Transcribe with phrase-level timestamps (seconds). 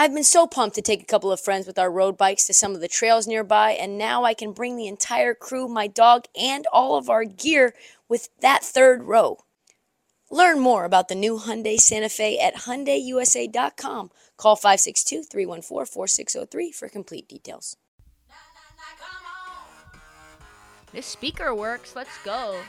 [0.00, 2.54] I've been so pumped to take a couple of friends with our road bikes to
[2.54, 6.26] some of the trails nearby, and now I can bring the entire crew, my dog,
[6.40, 7.74] and all of our gear
[8.08, 9.38] with that third row.
[10.30, 14.12] Learn more about the new Hyundai Santa Fe at HyundaiUSA.com.
[14.36, 17.76] Call 562-314-4603 for complete details.
[20.92, 21.96] This speaker works.
[21.96, 22.60] Let's go.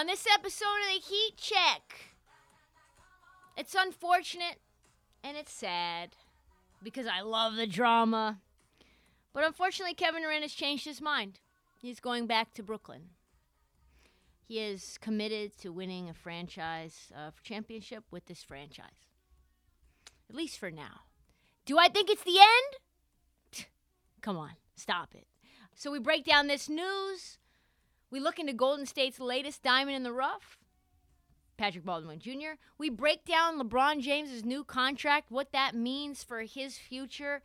[0.00, 2.14] On this episode of the Heat Check,
[3.54, 4.58] it's unfortunate
[5.22, 6.16] and it's sad
[6.82, 8.38] because I love the drama.
[9.34, 11.38] But unfortunately, Kevin Durant has changed his mind.
[11.76, 13.10] He's going back to Brooklyn.
[14.48, 19.10] He is committed to winning a franchise uh, championship with this franchise,
[20.30, 21.02] at least for now.
[21.66, 23.66] Do I think it's the end?
[24.22, 25.26] Come on, stop it.
[25.74, 27.36] So we break down this news.
[28.10, 30.58] We look into Golden State's latest diamond in the rough,
[31.56, 32.58] Patrick Baldwin Jr.
[32.78, 37.42] We break down LeBron James's new contract, what that means for his future.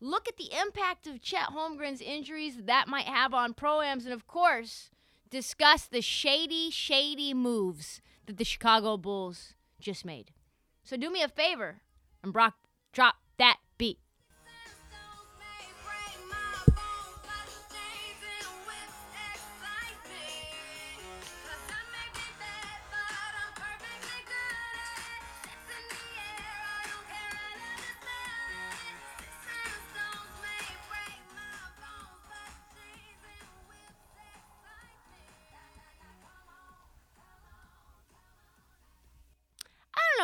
[0.00, 4.26] Look at the impact of Chet Holmgren's injuries that might have on proams, and of
[4.26, 4.90] course,
[5.28, 10.32] discuss the shady, shady moves that the Chicago Bulls just made.
[10.82, 11.82] So do me a favor
[12.22, 12.54] and Brock,
[12.92, 13.98] drop that beat.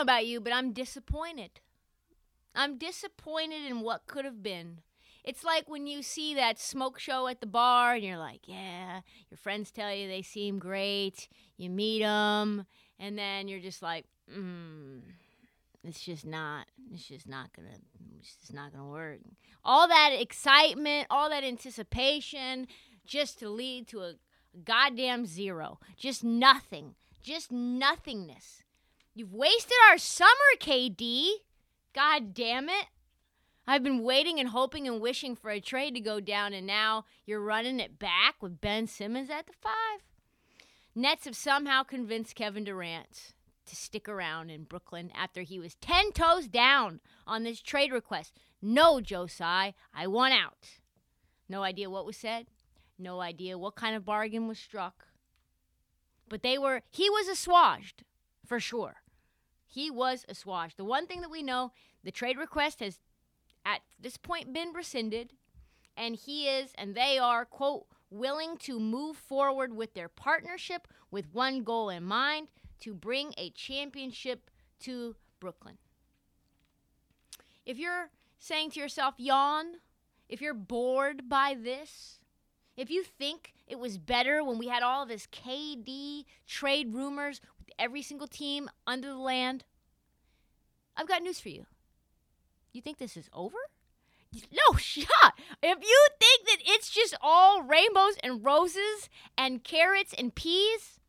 [0.06, 1.59] About you, but I'm disappointed.
[2.55, 4.78] I'm disappointed in what could have been.
[5.25, 9.00] It's like when you see that smoke show at the bar and you're like, yeah,
[9.28, 11.28] your friends tell you they seem great.
[11.56, 12.67] You meet them,
[13.00, 15.00] and then you're just like, mm,
[15.83, 17.77] it's just not, it's just not gonna,
[18.21, 19.19] it's just not gonna work.
[19.65, 22.69] All that excitement, all that anticipation,
[23.05, 24.15] just to lead to a
[24.65, 25.81] goddamn zero.
[25.97, 26.94] Just nothing.
[27.21, 28.62] Just nothingness.
[29.16, 30.28] You've wasted our summer,
[30.60, 31.31] KD.
[31.94, 32.84] God damn it.
[33.66, 37.06] I've been waiting and hoping and wishing for a trade to go down, and now
[37.25, 40.00] you're running it back with Ben Simmons at the five.
[40.94, 43.32] Nets have somehow convinced Kevin Durant
[43.65, 48.34] to stick around in Brooklyn after he was 10 toes down on this trade request.
[48.60, 50.81] No, Joe Tsai, I want out.
[51.49, 52.49] No idea what was said,
[52.99, 55.06] no idea what kind of bargain was struck.
[56.28, 58.05] But they were, he was assuaged,
[58.44, 58.97] for sure.
[59.66, 60.75] He was a swash.
[60.75, 61.72] The one thing that we know,
[62.04, 63.00] the trade request has
[63.65, 65.32] at this point been rescinded,
[65.97, 71.32] and he is, and they are, quote, willing to move forward with their partnership with
[71.32, 72.49] one goal in mind
[72.81, 74.50] to bring a championship
[74.81, 75.79] to Brooklyn.
[77.64, 79.76] If you're saying to yourself, yawn,
[80.29, 82.20] if you're bored by this,
[82.76, 87.41] if you think it was better when we had all of this KD trade rumors
[87.79, 89.65] every single team under the land,
[90.97, 91.67] I've got news for you.
[92.73, 93.57] You think this is over?
[94.33, 95.35] No, shut.
[95.63, 101.01] If you think that it's just all rainbows and roses and carrots and peas,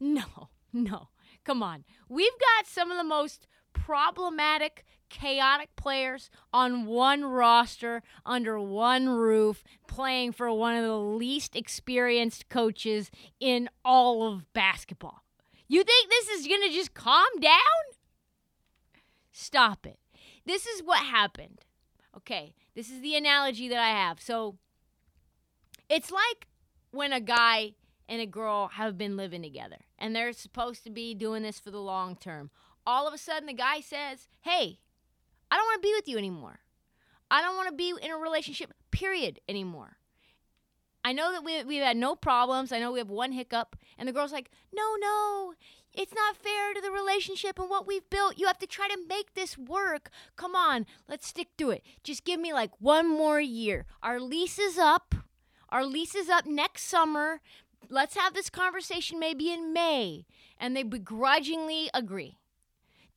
[0.00, 1.08] no, no.
[1.44, 1.84] Come on.
[2.08, 9.64] We've got some of the most problematic chaotic players on one roster under one roof
[9.86, 13.10] playing for one of the least experienced coaches
[13.40, 15.24] in all of basketball.
[15.68, 17.58] You think this is going to just calm down?
[19.32, 19.98] Stop it.
[20.46, 21.60] This is what happened.
[22.16, 24.20] Okay, this is the analogy that I have.
[24.20, 24.56] So
[25.88, 26.48] it's like
[26.90, 27.74] when a guy
[28.08, 31.70] and a girl have been living together and they're supposed to be doing this for
[31.70, 32.50] the long term.
[32.86, 34.80] All of a sudden, the guy says, Hey,
[35.50, 36.60] I don't want to be with you anymore.
[37.30, 39.97] I don't want to be in a relationship, period, anymore.
[41.04, 42.72] I know that we, we've had no problems.
[42.72, 43.76] I know we have one hiccup.
[43.96, 45.54] And the girl's like, No, no,
[45.94, 48.38] it's not fair to the relationship and what we've built.
[48.38, 50.10] You have to try to make this work.
[50.36, 51.82] Come on, let's stick to it.
[52.02, 53.86] Just give me like one more year.
[54.02, 55.14] Our lease is up.
[55.70, 57.40] Our lease is up next summer
[57.90, 60.26] let's have this conversation maybe in May.
[60.58, 62.37] And they begrudgingly agree.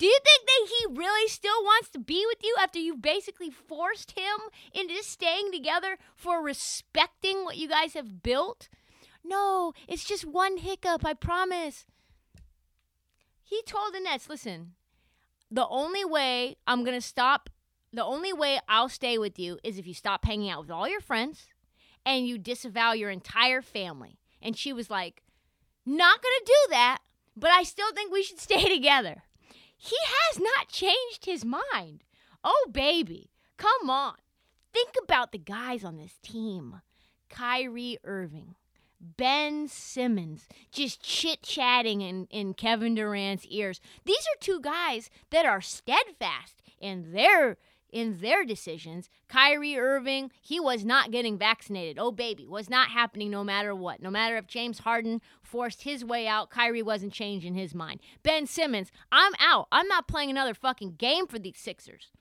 [0.01, 3.51] Do you think that he really still wants to be with you after you basically
[3.51, 4.39] forced him
[4.73, 8.67] into staying together for respecting what you guys have built?
[9.23, 11.85] No, it's just one hiccup, I promise.
[13.43, 14.71] He told Nets, listen,
[15.51, 17.51] the only way I'm going to stop,
[17.93, 20.89] the only way I'll stay with you is if you stop hanging out with all
[20.89, 21.45] your friends
[22.07, 24.17] and you disavow your entire family.
[24.41, 25.21] And she was like,
[25.85, 27.01] Not gonna do that,
[27.37, 29.21] but I still think we should stay together.
[29.83, 32.03] He has not changed his mind.
[32.43, 34.13] Oh, baby, come on.
[34.71, 36.81] Think about the guys on this team
[37.29, 38.53] Kyrie Irving,
[38.99, 43.81] Ben Simmons, just chit chatting in, in Kevin Durant's ears.
[44.05, 47.57] These are two guys that are steadfast in their
[47.91, 49.09] in their decisions.
[49.27, 51.97] Kyrie Irving, he was not getting vaccinated.
[51.99, 54.01] Oh, baby, was not happening no matter what.
[54.01, 57.99] No matter if James Harden forced his way out, Kyrie wasn't changing his mind.
[58.23, 59.67] Ben Simmons, I'm out.
[59.71, 62.11] I'm not playing another fucking game for these Sixers.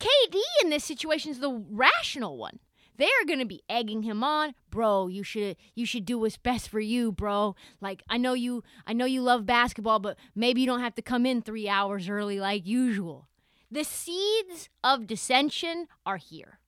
[0.00, 2.60] KD in this situation is the rational one.
[2.98, 5.06] They're gonna be egging him on, bro.
[5.06, 7.54] You should you should do what's best for you, bro.
[7.80, 11.02] Like I know you I know you love basketball, but maybe you don't have to
[11.02, 13.28] come in three hours early like usual.
[13.70, 16.58] The seeds of dissension are here.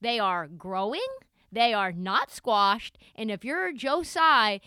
[0.00, 1.00] They are growing,
[1.50, 4.02] they are not squashed, and if you're Joe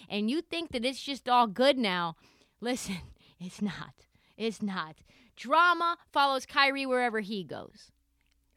[0.09, 2.15] and you think that it's just all good now,
[2.61, 2.97] listen,
[3.39, 4.05] it's not.
[4.37, 4.97] It's not.
[5.35, 7.91] Drama follows Kyrie wherever he goes.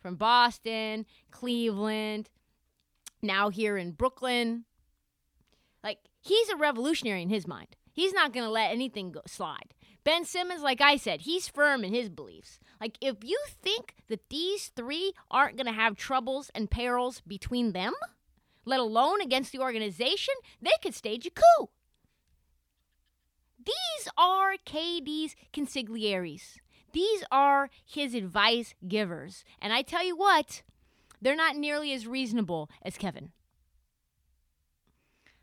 [0.01, 2.31] From Boston, Cleveland,
[3.21, 4.65] now here in Brooklyn.
[5.83, 7.77] Like, he's a revolutionary in his mind.
[7.93, 9.75] He's not going to let anything go, slide.
[10.09, 12.61] Ben Simmons, like I said, he's firm in his beliefs.
[12.81, 17.73] Like, if you think that these three aren't going to have troubles and perils between
[17.73, 17.93] them,
[18.65, 20.33] let alone against the organization,
[20.63, 21.69] they could stage a coup.
[23.63, 26.57] These are KD's consiglieres.
[26.95, 29.45] These are his advice givers.
[29.61, 30.63] And I tell you what,
[31.21, 33.33] they're not nearly as reasonable as Kevin.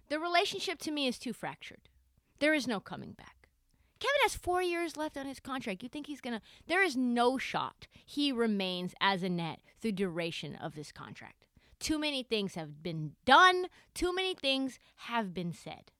[0.10, 1.88] The relationship to me is too fractured.
[2.40, 3.45] There is no coming back.
[4.00, 5.84] Kevin has four years left on his contract.
[5.84, 6.42] You think he's going to.
[6.68, 11.46] There is no shot he remains as a net through duration of this contract.
[11.80, 15.92] Too many things have been done, too many things have been said.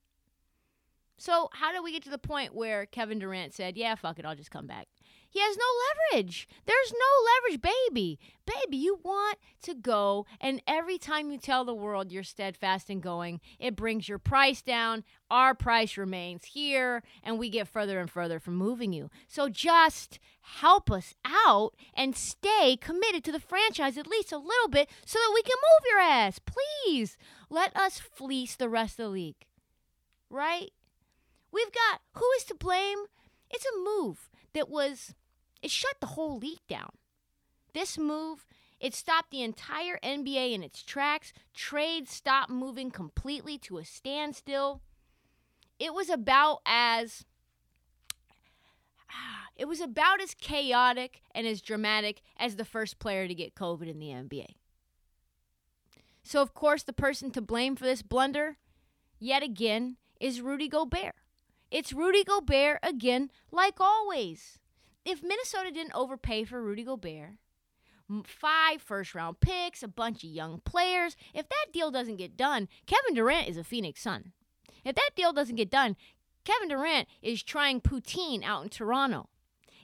[1.18, 4.26] So, how did we get to the point where Kevin Durant said, Yeah, fuck it,
[4.26, 4.88] I'll just come back?
[5.36, 6.48] He has no leverage.
[6.66, 8.20] There's no leverage, baby.
[8.46, 13.02] Baby, you want to go, and every time you tell the world you're steadfast in
[13.02, 15.04] going, it brings your price down.
[15.30, 19.10] Our price remains here, and we get further and further from moving you.
[19.28, 24.70] So just help us out and stay committed to the franchise at least a little
[24.70, 26.40] bit so that we can move your ass.
[26.40, 27.18] Please
[27.50, 29.46] let us fleece the rest of the league.
[30.30, 30.72] Right?
[31.56, 33.06] We've got who is to blame?
[33.50, 35.16] It's a move that was
[35.62, 36.90] it shut the whole league down.
[37.74, 38.46] This move,
[38.82, 41.32] it stopped the entire NBA in its tracks.
[41.54, 44.82] Trades stopped moving completely to a standstill.
[45.80, 47.24] It was about as
[49.56, 53.90] it was about as chaotic and as dramatic as the first player to get COVID
[53.90, 54.56] in the NBA.
[56.22, 58.58] So, of course, the person to blame for this blunder,
[59.20, 61.16] yet again, is Rudy Gobert.
[61.76, 64.60] It's Rudy Gobert again, like always
[65.04, 67.32] if Minnesota didn't overpay for Rudy Gobert,
[68.24, 72.70] five first round picks, a bunch of young players, if that deal doesn't get done,
[72.86, 74.32] Kevin Durant is a Phoenix Sun.
[74.86, 75.98] If that deal doesn't get done,
[76.46, 79.28] Kevin Durant is trying poutine out in Toronto.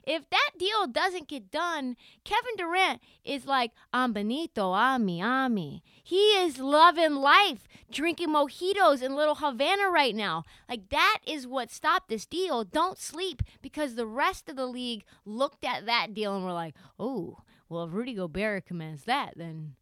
[0.04, 5.84] If that deal doesn't get done, Kevin Durant is like, I'm Benito, Ami, Ami.
[6.04, 10.44] He is loving life, drinking mojitos in Little Havana right now.
[10.70, 12.64] Like, that is what stopped this deal.
[12.64, 16.76] Don't sleep because the rest of the league looked at that deal and were like,
[17.00, 17.38] oh,
[17.70, 19.76] well, if Rudy Gobert commands that, then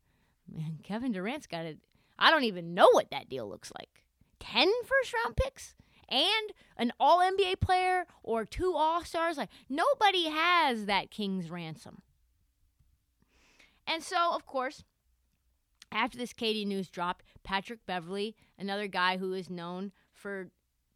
[0.54, 1.80] man, Kevin Durant's got it.
[2.18, 4.04] I don't even know what that deal looks like.
[4.40, 5.76] 10 first round picks?
[6.10, 9.38] And an all NBA player or two all stars.
[9.38, 12.02] Like, nobody has that King's ransom.
[13.86, 14.84] And so, of course,
[15.92, 20.50] after this KD news dropped, Patrick Beverley, another guy who is known for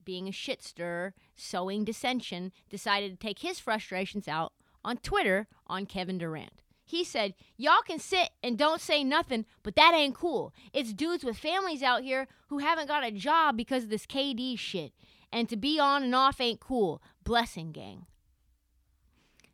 [0.05, 4.53] being a shit stirrer, sowing dissension, decided to take his frustrations out
[4.83, 6.62] on Twitter on Kevin Durant.
[6.93, 10.53] He said, Y'all can sit and don't say nothing, but that ain't cool.
[10.73, 14.59] It's dudes with families out here who haven't got a job because of this KD
[14.59, 14.93] shit.
[15.31, 17.01] And to be on and off ain't cool.
[17.23, 18.05] Blessing, gang.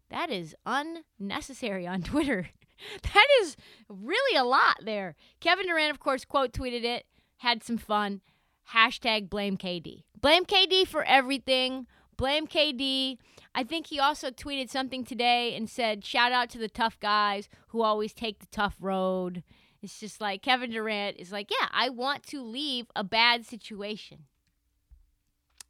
[0.10, 2.50] That is unnecessary on Twitter.
[3.14, 3.56] that is
[3.88, 5.16] really a lot there.
[5.40, 7.06] Kevin Durant, of course, quote tweeted it,
[7.38, 8.20] had some fun.
[8.74, 10.04] Hashtag blame KD.
[10.20, 11.88] Blame KD for everything.
[12.20, 13.18] Blame KD.
[13.56, 17.50] I think he also tweeted something today and said, shout out to the tough guys
[17.70, 19.42] who always take the tough road.
[19.82, 24.26] It's just like Kevin Durant is like, yeah, I want to leave a bad situation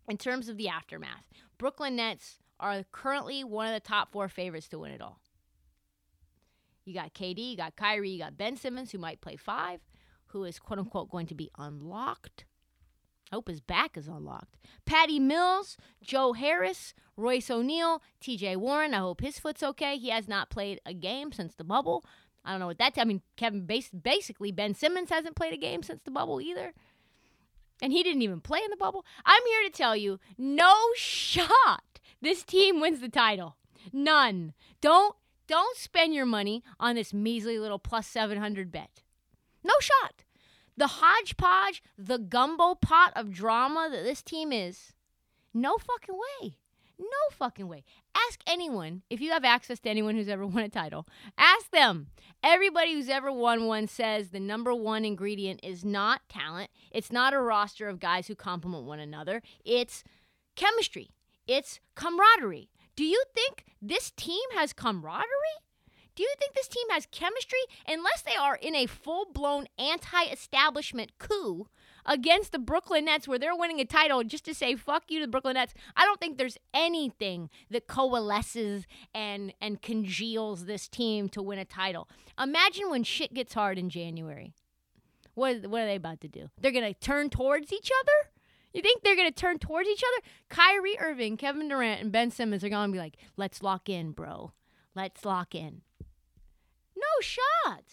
[0.10, 1.24] in terms of the aftermath,
[1.58, 5.22] Brooklyn Nets are currently one of the top four favorites to win it all.
[6.84, 9.80] You got KD, you got Kyrie, you got Ben Simmons, who might play five,
[10.28, 12.46] who is quote unquote going to be unlocked.
[13.32, 14.58] I hope his back is unlocked.
[14.86, 18.94] Patty Mills, Joe Harris, Royce O'Neale, TJ Warren.
[18.94, 19.98] I hope his foot's okay.
[19.98, 22.04] He has not played a game since the bubble.
[22.44, 22.96] I don't know what that.
[22.96, 26.74] T- I mean, Kevin basically Ben Simmons hasn't played a game since the bubble either
[27.82, 29.06] and he didn't even play in the bubble.
[29.26, 31.84] I'm here to tell you, no shot
[32.22, 33.56] this team wins the title.
[33.94, 34.54] None.
[34.82, 35.16] Don't
[35.48, 39.02] don't spend your money on this measly little plus 700 bet.
[39.64, 40.24] No shot.
[40.80, 44.94] The hodgepodge, the gumbo pot of drama that this team is,
[45.54, 46.56] no fucking way.
[46.98, 47.84] No fucking way.
[48.16, 51.06] Ask anyone, if you have access to anyone who's ever won a title,
[51.38, 52.08] ask them.
[52.42, 56.70] Everybody who's ever won one says the number one ingredient is not talent.
[56.92, 59.42] It's not a roster of guys who complement one another.
[59.66, 60.06] It's
[60.56, 61.10] chemistry,
[61.46, 62.70] it's camaraderie.
[62.96, 65.28] Do you think this team has camaraderie?
[66.20, 67.60] Do you think this team has chemistry?
[67.88, 71.70] Unless they are in a full blown anti establishment coup
[72.06, 75.26] against the Brooklyn Nets where they're winning a title just to say fuck you to
[75.26, 75.74] the Brooklyn Nets.
[75.96, 78.86] I don't think there's anything that coalesces
[79.16, 82.10] and and congeals this team to win a title.
[82.38, 84.52] Imagine when shit gets hard in January.
[85.36, 86.50] What what are they about to do?
[86.60, 88.30] They're going to turn towards each other?
[88.74, 90.28] You think they're going to turn towards each other?
[90.50, 94.12] Kyrie Irving, Kevin Durant, and Ben Simmons are going to be like, let's lock in,
[94.12, 94.52] bro.
[94.94, 95.84] Let's lock in.
[97.00, 97.84] No shot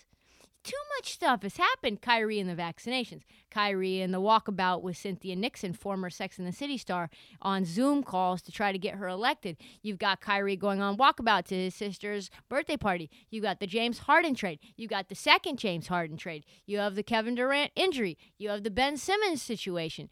[0.67, 2.03] too much stuff has happened.
[2.03, 6.53] Kyrie and the vaccinations, Kyrie and the walkabout with Cynthia Nixon, former Sex and the
[6.53, 7.09] City star,
[7.41, 9.57] on Zoom calls to try to get her elected.
[9.81, 13.09] You've got Kyrie going on walkabout to his sister's birthday party.
[13.31, 14.59] You got the James Harden trade.
[14.77, 16.45] You got the second James Harden trade.
[16.67, 18.19] You have the Kevin Durant injury.
[18.37, 20.11] You have the Ben Simmons situation.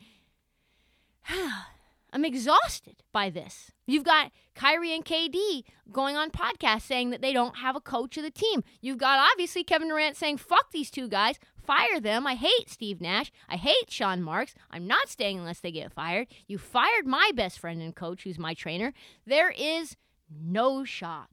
[2.15, 3.73] I'm exhausted by this.
[3.87, 8.17] You've got Kyrie and KD going on podcasts saying that they don't have a coach
[8.17, 8.63] of the team.
[8.81, 12.25] You've got obviously Kevin Durant saying, fuck these two guys, fire them.
[12.25, 13.33] I hate Steve Nash.
[13.49, 14.55] I hate Sean Marks.
[14.71, 16.29] I'm not staying unless they get fired.
[16.47, 18.93] You fired my best friend and coach, who's my trainer.
[19.27, 19.97] There is
[20.31, 21.31] no shot.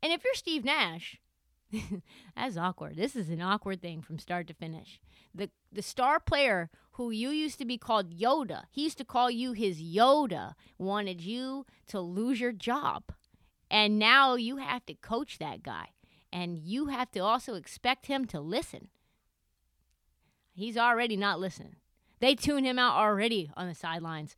[0.00, 1.18] And if you're Steve Nash,
[2.36, 2.96] that's awkward.
[2.96, 5.00] This is an awkward thing from start to finish.
[5.34, 9.30] The the star player who you used to be called Yoda, he used to call
[9.30, 13.04] you his Yoda, wanted you to lose your job.
[13.70, 15.90] And now you have to coach that guy.
[16.32, 18.88] And you have to also expect him to listen.
[20.52, 21.76] He's already not listening.
[22.18, 24.34] They tune him out already on the sidelines.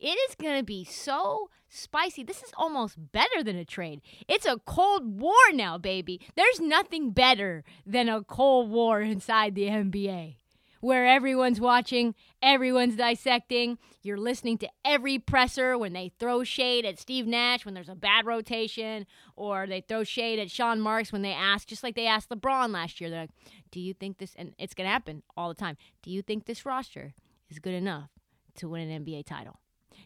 [0.00, 2.22] It is going to be so spicy.
[2.22, 4.00] This is almost better than a trade.
[4.26, 6.22] It's a cold war now, baby.
[6.36, 10.36] There's nothing better than a cold war inside the NBA
[10.80, 13.78] where everyone's watching, everyone's dissecting.
[14.02, 17.94] You're listening to every presser when they throw shade at Steve Nash when there's a
[17.94, 19.06] bad rotation,
[19.36, 22.70] or they throw shade at Sean Marks when they ask, just like they asked LeBron
[22.72, 23.10] last year.
[23.10, 23.30] They're like,
[23.70, 26.64] Do you think this, and it's to happen all the time, do you think this
[26.64, 27.14] roster
[27.50, 28.10] is good enough
[28.56, 29.58] to win an NBA title?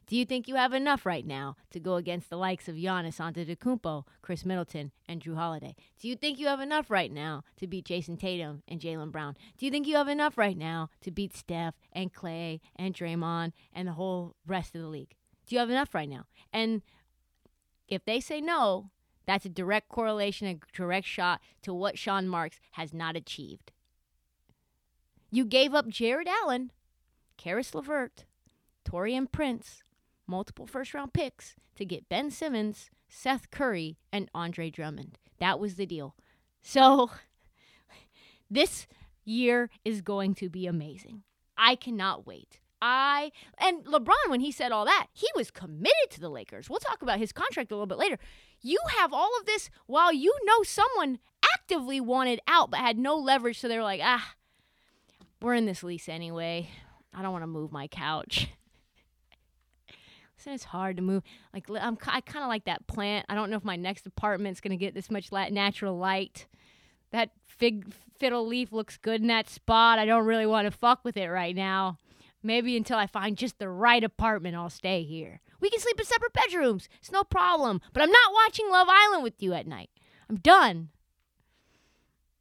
[0.07, 3.19] Do you think you have enough right now to go against the likes of Giannis
[3.19, 5.75] Antetokounmpo, Khris Middleton, and Jrue Holiday?
[6.01, 9.37] Do you think you have enough right now to beat Jayson Tatum and Jaylen Brown?
[9.57, 13.53] Do you think you have enough right now to beat Steph and Clay and Draymond
[13.73, 15.15] and the whole rest of the league?
[15.47, 16.27] Do you have enough right now?
[16.53, 16.83] And
[17.89, 18.91] If they say no,
[19.27, 23.71] that's a direct correlation, a direct shot to what Sean Marks has not achieved.
[25.31, 26.73] You gave up Jarrett Allen,
[27.37, 28.25] Caris LeVert,
[28.85, 29.83] Taurean Prince,
[30.27, 35.19] multiple first round picks to get Ben Simmons, Seth Curry, and Andre Drummond.
[35.39, 36.15] That was the deal.
[36.61, 37.11] So
[38.51, 38.87] this
[39.25, 41.23] year is going to be amazing.
[41.57, 42.61] I cannot wait.
[42.81, 46.69] I and LeBron when he said all that, he was committed to the Lakers.
[46.69, 48.19] We'll talk about his contract a little bit later.
[48.61, 51.21] You have all of this while you know someone
[51.55, 54.35] actively wanted out but had no leverage so they're like, "Ah,
[55.41, 56.71] we're in this lease anyway.
[57.15, 58.49] I don't want to move my couch."
[60.43, 61.23] Listen, it's hard to move.
[61.55, 63.27] Like I'm, I kind of like that plant.
[63.29, 66.49] I don't know if my next apartment's gonna get this much natural light.
[67.13, 70.01] That fig fiddle leaf looks good in that spot.
[70.01, 71.97] I don't really want to fuck with it right now.
[72.43, 75.41] Maybe until I find just the right apartment, I'll stay here.
[75.61, 76.89] We can sleep in separate bedrooms.
[76.99, 77.81] It's no problem.
[77.93, 79.91] But I'm not watching Love Island with you at night.
[80.29, 80.89] I'm done.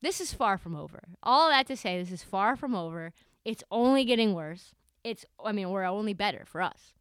[0.02, 1.04] This is far from over.
[1.22, 3.14] All that to say, this is far from over.
[3.46, 4.74] It's only getting worse.
[5.04, 6.94] It's, I mean, we're only better for us.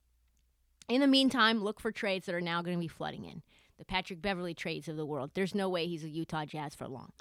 [0.90, 3.42] In the meantime, look for trades that are now going to be flooding in.
[3.78, 5.30] The Patrick Beverley trades of the world.
[5.35, 7.12] There's no way he's a Utah Jazz for long.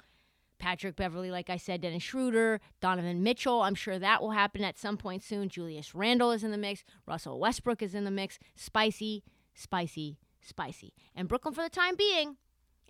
[0.58, 3.62] Patrick Beverley, like I said, Dennis Schroeder, Donovan Mitchell.
[3.62, 5.48] I'm sure that will happen at some point soon.
[5.48, 6.82] Julius Randle is in the mix.
[7.06, 8.40] Russell Westbrook is in the mix.
[8.56, 9.22] Spicy,
[9.54, 10.92] spicy, spicy.
[11.14, 12.38] And Brooklyn, for the time being,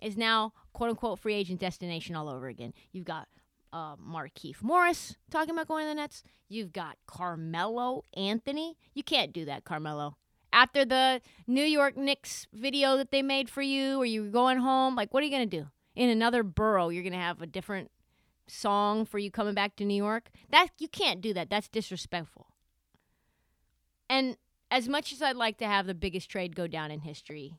[0.01, 2.73] is now quote unquote free agent destination all over again.
[2.91, 3.27] You've got
[3.71, 6.23] uh, Markieff Morris talking about going to the Nets.
[6.49, 8.77] You've got Carmelo Anthony.
[8.95, 10.17] You can't do that, Carmelo.
[10.53, 14.57] After the New York Knicks video that they made for you, or you were going
[14.57, 15.67] home, like, what are you to do?
[15.95, 17.91] in another borough you're to have a different
[18.47, 20.29] song for you coming back to New York.
[20.49, 21.49] That you can't do that.
[21.49, 22.47] That's disrespectful.
[24.09, 24.37] And
[24.69, 27.55] as much as I'd like to have the biggest trade go down in history,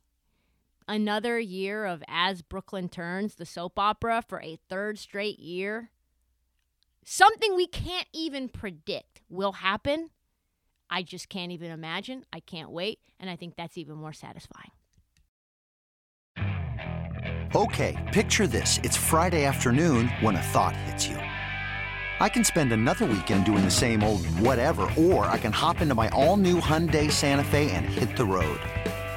[0.87, 5.91] another year of As Brooklyn Turns, the soap opera for a third straight year,
[7.05, 10.11] something we can't even predict will happen.
[10.93, 12.25] I just can't even imagine.
[12.35, 12.99] I can't wait.
[13.19, 14.73] And I think that's even more satisfying.
[17.55, 18.79] Okay, picture this.
[18.83, 21.17] It's Friday afternoon when a thought hits you.
[21.17, 25.95] I can spend another weekend doing the same old whatever, or I can hop into
[25.95, 28.61] my all new Hyundai Santa Fe and hit the road.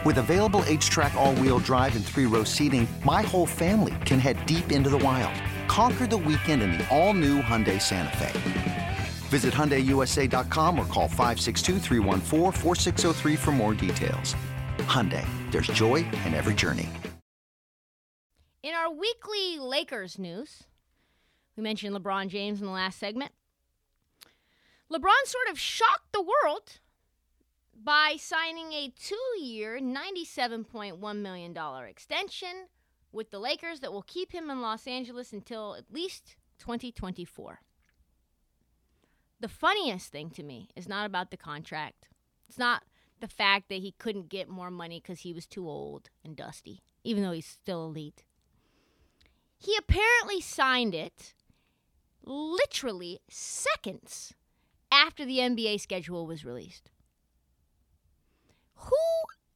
[0.05, 4.19] With available H track, all wheel drive, and three row seating, my whole family can
[4.19, 5.33] head deep into the wild.
[5.67, 8.84] Conquer the weekend in the all new Hyundai Santa Fe.
[9.35, 14.33] Visit HyundaiUSA.com or call 562 for more details.
[14.87, 16.87] Hyundai, there's joy in every journey.
[18.63, 20.63] In our weekly Lakers news,
[21.57, 23.33] we mentioned LeBron James in the last segment.
[24.89, 26.79] LeBron sort of shocked the world
[27.75, 31.57] by signing a two year, $97.1 million
[31.89, 32.69] extension
[33.11, 37.59] with the Lakers that will keep him in Los Angeles until at least 2024.
[39.39, 42.07] The funniest thing to me is not about the contract.
[42.47, 42.83] It's not
[43.19, 46.81] the fact that he couldn't get more money because he was too old and dusty,
[47.03, 48.23] even though he's still elite.
[49.57, 51.33] He apparently signed it
[52.23, 54.33] literally seconds
[54.91, 56.91] after the NBA schedule was released.
[58.75, 58.95] Who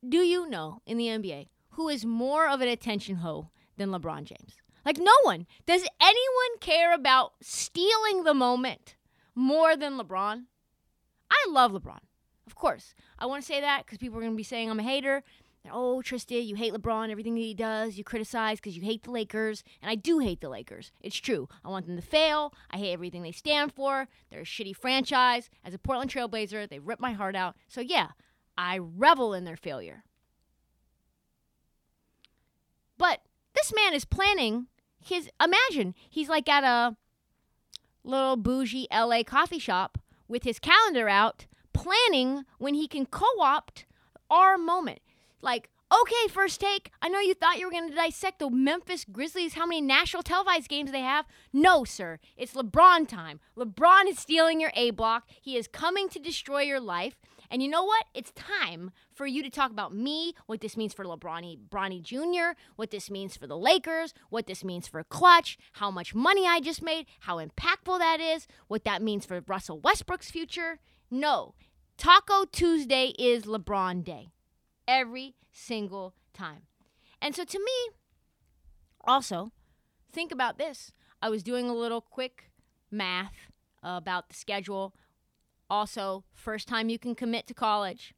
[0.07, 4.23] do you know in the NBA who is more of an attention hoe than LeBron
[4.23, 4.57] James?
[4.85, 5.45] Like, no one.
[5.65, 8.95] Does anyone care about stealing the moment
[9.39, 10.43] more than LeBron?
[11.31, 11.99] I love LeBron.
[12.45, 12.95] Of course.
[13.17, 15.23] I want to say that because people are going to be saying I'm a hater
[15.71, 19.11] oh, Tristan, you hate LeBron, everything that he does, you criticize because you hate the
[19.11, 19.63] Lakers.
[19.81, 20.91] And I do hate the Lakers.
[21.01, 21.47] It's true.
[21.63, 22.53] I want them to fail.
[22.71, 24.07] I hate everything they stand for.
[24.29, 25.49] They're a shitty franchise.
[25.63, 27.55] As a Portland Trailblazer, they rip my heart out.
[27.67, 28.09] So, yeah,
[28.57, 30.03] I revel in their failure.
[32.97, 33.21] But
[33.53, 34.67] this man is planning
[34.99, 35.29] his.
[35.41, 36.97] Imagine he's like at a
[38.03, 43.85] little bougie LA coffee shop with his calendar out, planning when he can co opt
[44.29, 44.99] our moment.
[45.41, 46.91] Like, okay, first take.
[47.01, 50.23] I know you thought you were going to dissect the Memphis Grizzlies, how many national
[50.23, 51.25] televised games they have.
[51.51, 52.19] No, sir.
[52.37, 53.39] It's LeBron time.
[53.57, 55.27] LeBron is stealing your A block.
[55.41, 57.15] He is coming to destroy your life.
[57.51, 58.05] And you know what?
[58.13, 62.57] It's time for you to talk about me, what this means for LeBron Bronny Jr.,
[62.75, 66.59] what this means for the Lakers, what this means for Klutch, how much money I
[66.59, 70.79] just made, how impactful that is, what that means for Russell Westbrook's future.
[71.09, 71.55] No.
[71.97, 74.29] Taco Tuesday is LeBron Day
[74.87, 76.61] every single time.
[77.21, 77.95] And so to me,
[79.03, 79.51] also,
[80.11, 80.91] think about this.
[81.21, 82.51] I was doing a little quick
[82.91, 83.33] math
[83.83, 84.93] about the schedule.
[85.69, 88.13] Also, first time you can commit to college,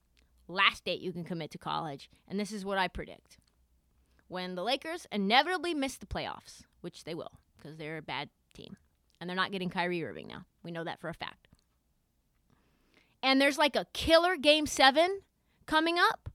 [0.47, 2.09] last date you can commit to college.
[2.27, 3.37] And this is what I predict
[4.27, 8.77] when the Lakers inevitably miss the playoffs, which they will because they're a bad team.
[9.19, 10.45] And they're not getting Kyrie Irving now.
[10.63, 11.47] We know that for a fact.
[13.21, 15.21] And there's like a killer game seven
[15.67, 16.29] coming up.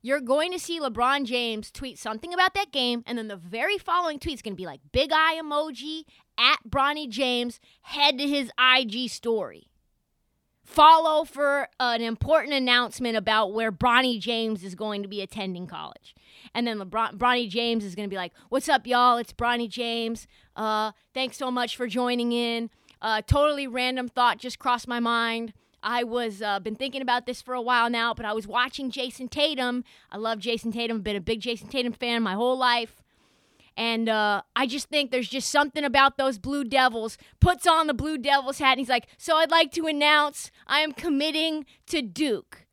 [0.00, 3.78] You're going to see LeBron James tweet something about that game, and then the very
[3.78, 6.02] following tweet is going to be like big eye emoji
[6.38, 9.68] at Bronny James, head to his IG story
[10.64, 16.14] follow for an important announcement about where Bronny James is going to be attending college.
[16.54, 19.18] And then LeBron, Bronny James is going to be like, "What's up, y'all?
[19.18, 20.26] It's Bronny James.
[20.56, 22.70] Uh, thanks so much for joining in.
[23.02, 25.52] Uh, totally random thought just crossed my mind.
[25.82, 28.90] I was uh, been thinking about this for a while now, but I was watching
[28.90, 29.84] Jayson Tatum.
[30.10, 31.02] I love Jayson Tatum.
[31.02, 33.02] Been a big Jayson Tatum fan my whole life.
[33.76, 37.18] And uh, I just think there's just something about those Blue Devils.
[37.40, 40.80] Puts on the Blue Devils hat and he's like, So I'd like to announce I
[40.80, 42.66] am committing to Duke.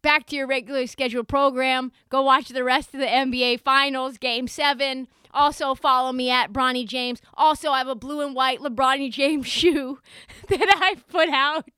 [0.00, 1.92] Back to your regularly scheduled program.
[2.08, 5.08] Go watch the rest of the NBA Finals, Game 7.
[5.32, 7.20] Also, follow me at Bronny James.
[7.34, 10.00] Also, I have a blue and white LeBron James shoe
[10.48, 11.68] that I put out.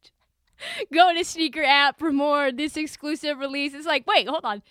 [0.93, 3.73] Go to sneaker app for more this exclusive release.
[3.73, 4.63] It's like, wait, hold on.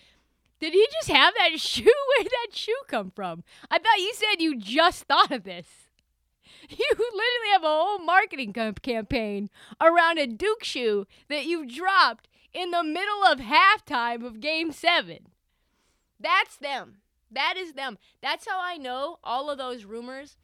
[0.60, 1.84] Did he just have that shoe?
[1.84, 3.42] Where did that shoe come from?
[3.70, 5.66] I thought you said you just thought of this.
[6.68, 12.70] You literally have a whole marketing campaign around a Duke shoe that you dropped in
[12.70, 15.26] the middle of halftime of game seven.
[16.20, 16.98] That's them.
[17.30, 17.98] That is them.
[18.22, 20.36] That's how I know all of those rumors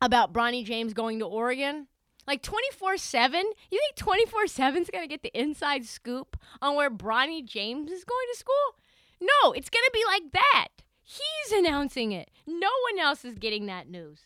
[0.00, 1.88] about Bronny James going to Oregon.
[2.26, 3.44] Like 24 7?
[3.70, 7.90] You think 24 7 is going to get the inside scoop on where Bronny James
[7.90, 8.76] is going to school?
[9.20, 10.68] No, it's going to be like that.
[11.02, 12.30] He's announcing it.
[12.46, 14.20] No one else is getting that news.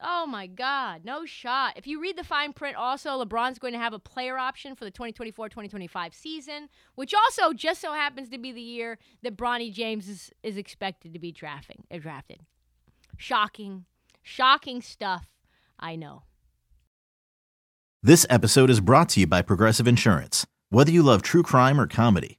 [0.00, 1.72] Oh my God, no shot.
[1.76, 4.84] If you read the fine print, also, LeBron's going to have a player option for
[4.84, 9.72] the 2024 2025 season, which also just so happens to be the year that Bronny
[9.72, 12.42] James is, is expected to be drafting, uh, drafted.
[13.16, 13.86] Shocking,
[14.22, 15.30] shocking stuff,
[15.80, 16.22] I know.
[18.00, 20.46] This episode is brought to you by Progressive Insurance.
[20.70, 22.38] Whether you love true crime or comedy,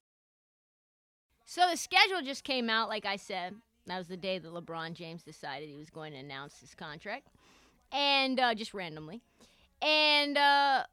[1.51, 3.55] So the schedule just came out, like I said.
[3.85, 7.27] That was the day that LeBron James decided he was going to announce his contract,
[7.91, 9.19] and uh, just randomly.
[9.81, 10.83] And uh,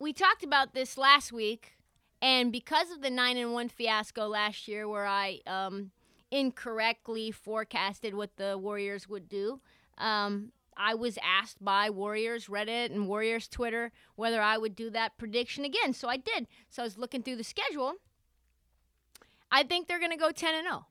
[0.00, 1.76] we talked about this last week,
[2.20, 5.92] and because of the nine and one fiasco last year, where I um,
[6.32, 9.60] incorrectly forecasted what the Warriors would do,
[9.98, 15.16] um, I was asked by Warriors Reddit and Warriors Twitter whether I would do that
[15.16, 15.92] prediction again.
[15.92, 16.48] So I did.
[16.70, 17.94] So I was looking through the schedule
[19.50, 20.86] I think they're going to go 10 and 0.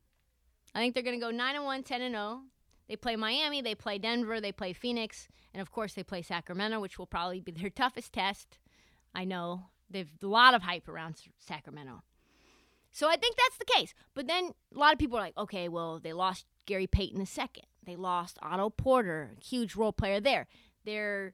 [0.74, 2.42] I think they're going to go 9 and 1, 10 and 0.
[2.88, 6.80] They play Miami, they play Denver, they play Phoenix, and of course they play Sacramento,
[6.80, 8.58] which will probably be their toughest test.
[9.14, 12.04] I know they've a lot of hype around Sacramento.
[12.92, 13.94] So I think that's the case.
[14.14, 17.66] But then a lot of people are like, okay, well, they lost Gary Payton second.
[17.86, 20.48] They lost Otto Porter, huge role player there.
[20.86, 21.34] They're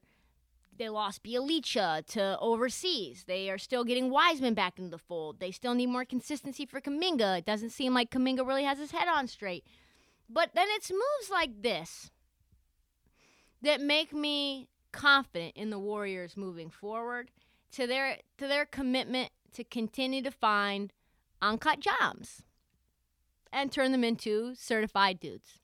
[0.82, 3.24] they lost Bjelica to overseas.
[3.28, 5.38] They are still getting Wiseman back into the fold.
[5.38, 7.38] They still need more consistency for Kuminga.
[7.38, 9.64] It doesn't seem like Kuminga really has his head on straight.
[10.28, 12.10] But then it's moves like this
[13.62, 17.30] that make me confident in the Warriors moving forward
[17.72, 20.92] to their to their commitment to continue to find
[21.40, 22.42] uncut jobs
[23.52, 25.60] and turn them into certified dudes.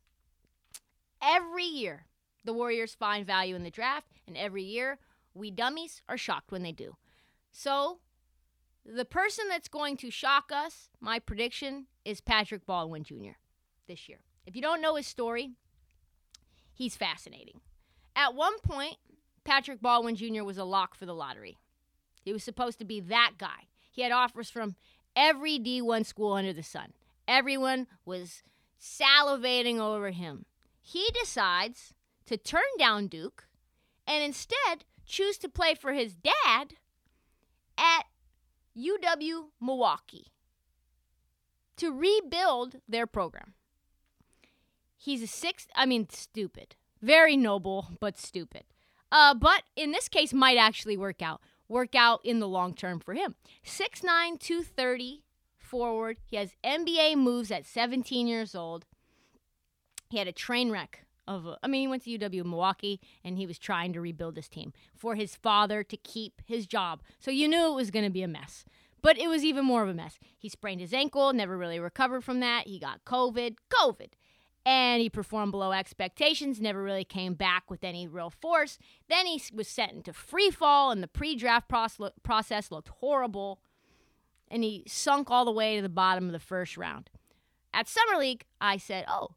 [1.20, 2.04] Every year,
[2.44, 4.98] the Warriors find value in the draft, and every year,
[5.38, 6.96] we dummies are shocked when they do.
[7.53, 7.98] So,
[8.85, 13.37] the person that's going to shock us, my prediction, is Patrick Baldwin Jr.
[13.87, 14.20] this year.
[14.46, 15.51] If you don't know his story,
[16.72, 17.61] he's fascinating.
[18.16, 18.96] At one point,
[19.44, 20.42] Patrick Baldwin Jr.
[20.42, 21.59] was a lock for the lottery.
[22.22, 23.68] He was supposed to be that guy.
[23.90, 24.77] He had offers from
[25.14, 26.92] every D1 school under the sun.
[27.27, 28.42] Everyone was
[28.81, 30.46] salivating over him.
[30.81, 31.94] He decides
[32.27, 33.48] to turn down Duke
[34.07, 36.74] and instead choose to play for his dad
[37.76, 38.04] at
[38.76, 40.28] UW Milwaukee
[41.76, 43.54] to rebuild their program.
[44.96, 46.76] He's a sixth, I mean, stupid.
[47.00, 48.64] Very noble, but stupid.
[49.10, 51.40] Uh, but in this case, might actually work out.
[51.68, 53.36] Work out in the long term for him.
[53.64, 55.22] 6'9, 230
[55.58, 56.18] forward.
[56.24, 58.86] He has NBA moves at 17 years old.
[60.10, 61.46] He had a train wreck of.
[61.46, 64.48] A, I mean, he went to UW Milwaukee and he was trying to rebuild his
[64.48, 67.02] team for his father to keep his job.
[67.20, 68.64] So you knew it was going to be a mess.
[69.00, 70.18] But it was even more of a mess.
[70.36, 72.66] He sprained his ankle, never really recovered from that.
[72.66, 73.56] He got COVID.
[73.70, 74.08] COVID
[74.66, 78.76] and he performed below expectations, never really came back with any real force.
[79.08, 83.60] Then he was sent into free fall, and the pre draft process looked horrible,
[84.50, 87.08] and he sunk all the way to the bottom of the first round.
[87.72, 89.28] At Summer League, I said, Oh,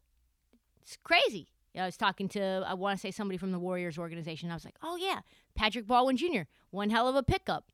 [0.82, 1.48] it's crazy.
[1.76, 4.50] I was talking to, I want to say somebody from the Warriors organization.
[4.50, 5.20] I was like, Oh, yeah,
[5.54, 7.70] Patrick Baldwin Jr., one hell of a pickup.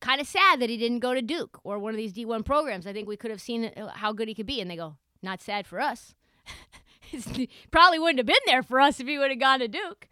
[0.00, 2.86] Kind of sad that he didn't go to Duke or one of these D1 programs.
[2.86, 4.60] I think we could have seen how good he could be.
[4.60, 6.14] And they go, Not sad for us
[7.70, 10.08] probably wouldn't have been there for us if he would have gone to Duke.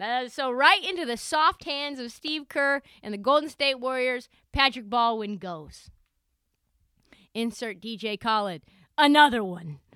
[0.00, 4.28] Uh, so right into the soft hands of Steve Kerr and the Golden State Warriors,
[4.52, 5.90] Patrick Baldwin goes.
[7.34, 8.62] Insert DJ Khaled.
[8.96, 9.78] Another one.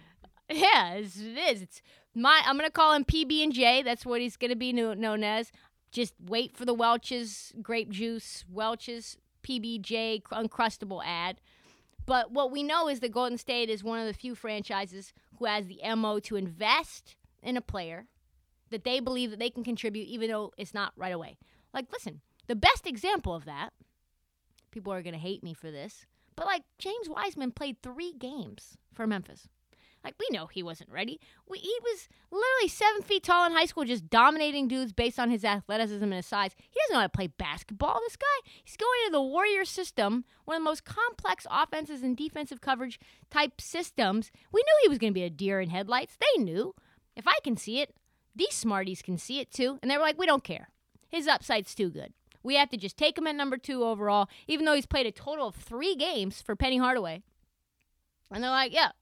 [0.48, 1.60] Yeah, it is.
[1.60, 1.82] It's
[2.16, 2.42] my.
[2.44, 3.82] I'm gonna call him PB and J.
[3.82, 5.52] That's what he's gonna be known as.
[5.92, 11.40] Just wait for the Welch's grape juice, Welch's PBJ uncrustable ad.
[12.04, 15.44] But what we know is that Golden State is one of the few franchises who
[15.44, 18.06] has the MO to invest in a player
[18.70, 21.36] that they believe that they can contribute even though it's not right away.
[21.72, 23.70] Like, listen, the best example of that,
[24.70, 29.06] people are to hate me for this, but like James Wiseman played three games for
[29.06, 29.48] Memphis.
[30.06, 31.18] Like we know he wasn't ready.
[31.48, 35.30] We, he was literally seven feet tall in high school, just dominating dudes based on
[35.30, 36.52] his athleticism and his size.
[36.70, 37.98] He doesn't know how to play basketball.
[38.06, 42.16] This guy, he's going into the Warrior system, one of the most complex offenses and
[42.16, 43.00] defensive coverage
[43.32, 44.30] type systems.
[44.52, 46.16] We knew he was going to be a deer in headlights.
[46.20, 46.76] They knew.
[47.16, 47.92] If I can see it,
[48.32, 49.80] these smarties can see it too.
[49.82, 50.68] And they were like, we don't care.
[51.08, 52.12] His upside's too good.
[52.44, 55.10] We have to just take him at number two overall, even though he's played a
[55.10, 57.22] total of three games for Penny Hardaway.
[58.30, 58.92] And they're like, yeah,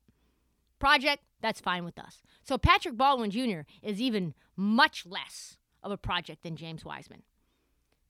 [0.84, 2.22] project, that's fine with us.
[2.42, 3.60] So Patrick Baldwin Jr.
[3.82, 7.22] is even much less of a project than James Wiseman.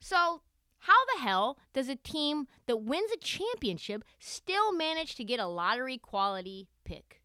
[0.01, 0.41] So,
[0.79, 5.47] how the hell does a team that wins a championship still manage to get a
[5.47, 7.21] lottery quality pick?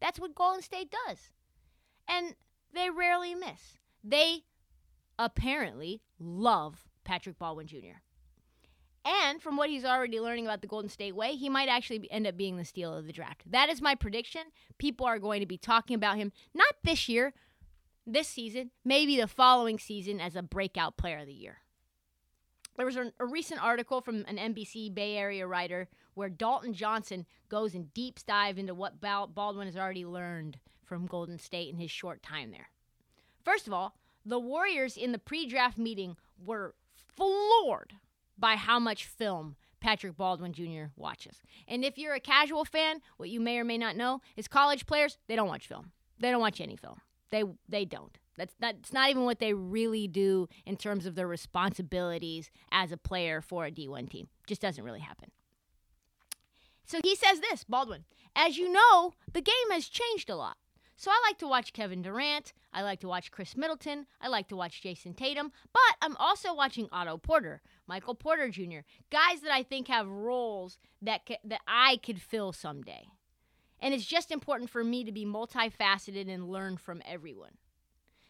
[0.00, 1.18] That's what Golden State does.
[2.06, 2.36] And
[2.72, 3.76] they rarely miss.
[4.04, 4.44] They
[5.18, 7.98] apparently love Patrick Baldwin Jr.
[9.04, 12.26] And from what he's already learning about the Golden State way, he might actually end
[12.26, 13.42] up being the steal of the draft.
[13.50, 14.42] That is my prediction.
[14.78, 17.32] People are going to be talking about him, not this year,
[18.06, 21.58] this season, maybe the following season as a breakout player of the year.
[22.76, 27.26] There was a, a recent article from an NBC Bay Area writer where Dalton Johnson
[27.48, 31.90] goes in deep dive into what Baldwin has already learned from Golden State in his
[31.90, 32.70] short time there.
[33.44, 36.74] First of all, the Warriors in the pre draft meeting were
[37.16, 37.94] floored
[38.40, 40.86] by how much film Patrick Baldwin Jr.
[40.96, 41.42] watches.
[41.68, 44.86] And if you're a casual fan, what you may or may not know is college
[44.86, 45.92] players, they don't watch film.
[46.18, 47.00] They don't watch any film.
[47.30, 48.18] They they don't.
[48.36, 52.90] That's not, that's not even what they really do in terms of their responsibilities as
[52.90, 54.28] a player for a D1 team.
[54.46, 55.30] Just doesn't really happen.
[56.86, 60.56] So he says this, Baldwin, as you know, the game has changed a lot.
[61.00, 62.52] So I like to watch Kevin Durant.
[62.74, 64.04] I like to watch Khris Middleton.
[64.20, 65.50] I like to watch Jayson Tatum.
[65.72, 70.78] But I'm also watching Otto Porter, Michael Porter Jr., guys that I think have roles
[71.00, 73.06] that, that I could fill someday.
[73.80, 77.56] And it's just important for me to be multifaceted and learn from everyone.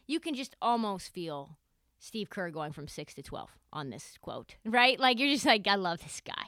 [0.06, 1.58] You can just almost feel
[1.98, 4.98] Steve Kerr going from 6 to 12 on this quote, right?
[5.00, 6.44] Like, you're just like, I love this guy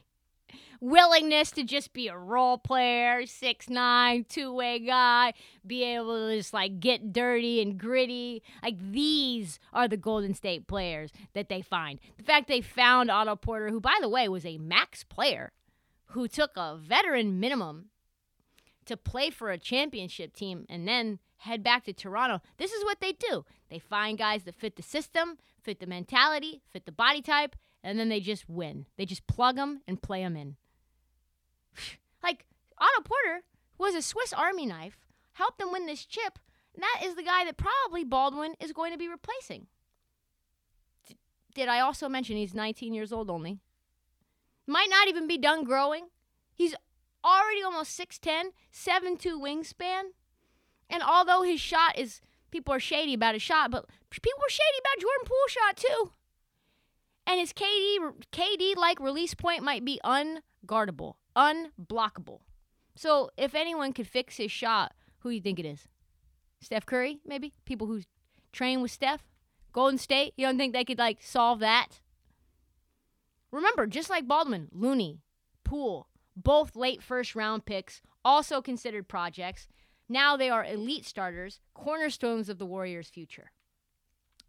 [0.81, 5.33] willingness to just be a role player, six nine, two way guy,
[5.67, 8.43] be able to just like get dirty and gritty.
[8.62, 11.99] Like these are the Golden State players that they find.
[12.19, 15.53] The fact they found Otto Porter, who by the way was a max player,
[16.07, 17.87] who took a veteran minimum
[18.87, 22.41] to play for a championship team and then head back to Toronto.
[22.57, 23.45] This is what they do.
[23.69, 27.99] They find guys that fit the system, fit the mentality, fit the body type, and
[27.99, 28.87] then they just win.
[28.97, 30.57] They just plug them and play them in.
[32.23, 32.47] like
[32.79, 33.42] Otto Porter
[33.79, 36.38] was a Swiss Army knife, helped them win this chip,
[36.75, 39.66] and that is the guy that probably Baldwin is going to be replacing.
[41.07, 41.16] D-
[41.55, 43.59] did I also mention he's 19 years old only?
[44.66, 46.07] Might not even be done growing.
[46.55, 46.75] He's
[47.25, 50.03] already almost 6'10, 7'2 wingspan.
[50.88, 54.79] And although his shot is, people are shady about his shot, but people were shady
[54.81, 56.12] about Jordan Poole's shot too.
[57.26, 57.98] And his KD
[58.32, 62.40] KD like release point might be unguardable, unblockable.
[62.94, 65.88] So if anyone could fix his shot, who do you think it is?
[66.61, 67.54] Steph Curry, maybe?
[67.64, 68.02] People who
[68.52, 69.26] train with Steph?
[69.72, 70.35] Golden State?
[70.37, 72.00] You don't think they could like solve that?
[73.50, 75.20] Remember, just like Baldwin, Looney,
[75.64, 79.68] Poole, both late first round picks, also considered projects.
[80.08, 83.52] Now they are elite starters, cornerstones of the Warriors' future.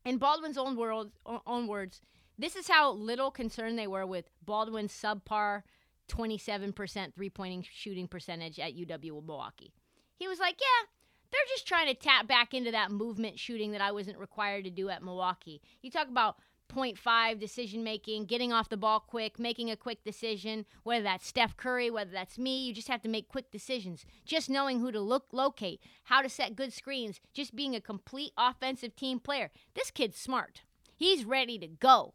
[0.05, 2.01] In Baldwin's own, world, own words,
[2.38, 5.63] this is how little concerned they were with Baldwin's subpar
[6.10, 9.74] 27% three point shooting percentage at UW Milwaukee.
[10.17, 10.88] He was like, Yeah,
[11.32, 14.69] they're just trying to tap back into that movement shooting that I wasn't required to
[14.69, 15.62] do at Milwaukee.
[15.82, 16.38] You talk about
[16.74, 21.56] 0.5 decision making, getting off the ball quick, making a quick decision, whether that's Steph
[21.56, 24.06] Curry, whether that's me, you just have to make quick decisions.
[24.26, 28.32] Just knowing who to look locate, how to set good screens, just being a complete
[28.38, 29.52] offensive team player.
[29.76, 30.62] This kid's smart.
[30.96, 32.13] He's ready to go.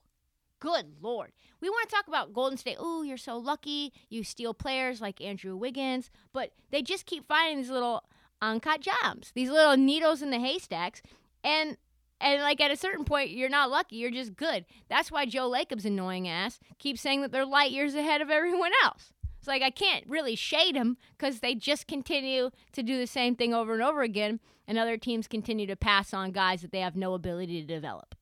[0.60, 1.32] Good lord.
[1.60, 2.76] We want to talk about Golden State.
[2.78, 3.92] Oh, you're so lucky.
[4.08, 8.04] You steal players like Andrew Wiggins, but they just keep finding these little
[8.40, 11.02] uncut gems, these little needles in the haystacks,
[11.44, 11.76] and
[12.20, 13.96] and like at a certain point, you're not lucky.
[13.96, 14.64] You're just good.
[14.88, 18.72] That's why Joe Lacob's annoying ass keeps saying that they're light years ahead of everyone
[18.82, 19.12] else.
[19.38, 23.36] It's like I can't really shade them because they just continue to do the same
[23.36, 26.80] thing over and over again, and other teams continue to pass on guys that they
[26.80, 28.16] have no ability to develop.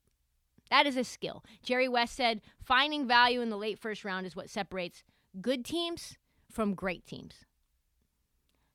[0.76, 1.42] That is a skill.
[1.62, 5.04] Jerry West said finding value in the late first round is what separates
[5.40, 6.18] good teams
[6.52, 7.46] from great teams.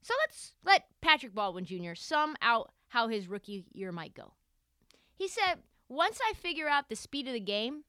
[0.02, 1.94] So let's let Patrick Baldwin Jr.
[1.94, 4.34] sum out how his rookie year might go.
[5.14, 5.60] He said,
[5.90, 7.84] Once I figure out the speed of the game,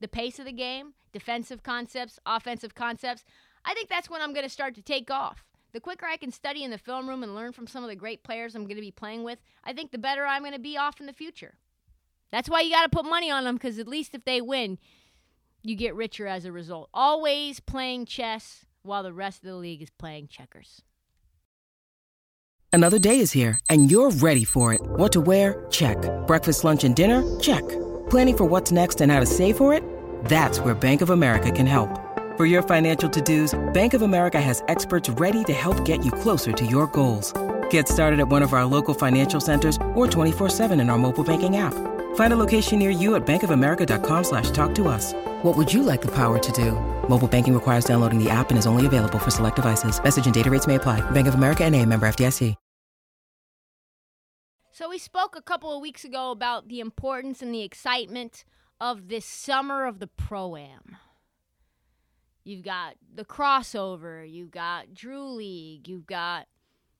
[0.00, 3.22] the pace of the game, defensive concepts, offensive concepts,
[3.66, 5.44] I think that's when I'm going to start to take off.
[5.74, 7.96] The quicker I can study in the film room and learn from some of the
[7.96, 10.58] great players I'm going to be playing with, I think the better I'm going to
[10.58, 11.58] be off in the future.
[12.30, 14.78] That's why you got to put money on them because at least if they win,
[15.62, 16.88] you get richer as a result.
[16.92, 20.82] Always playing chess while the rest of the league is playing checkers.
[22.72, 24.80] Another day is here, and you're ready for it.
[24.82, 25.66] What to wear?
[25.70, 25.96] Check.
[26.26, 27.22] Breakfast, lunch, and dinner?
[27.40, 27.66] Check.
[28.10, 29.82] Planning for what's next and how to save for it?
[30.26, 31.88] That's where Bank of America can help.
[32.36, 36.12] For your financial to dos, Bank of America has experts ready to help get you
[36.12, 37.32] closer to your goals.
[37.70, 41.24] Get started at one of our local financial centers or 24 7 in our mobile
[41.24, 41.74] banking app.
[42.14, 45.14] Find a location near you at bankofamerica.com slash talk to us.
[45.42, 46.72] What would you like the power to do?
[47.08, 50.02] Mobile banking requires downloading the app and is only available for select devices.
[50.02, 51.00] Message and data rates may apply.
[51.10, 52.54] Bank of America and a member FDIC.
[54.78, 58.44] So we spoke a couple of weeks ago about the importance and the excitement
[58.80, 60.96] of this summer of the Pro-Am.
[62.44, 66.46] You've got the crossover, you've got Drew League, you've got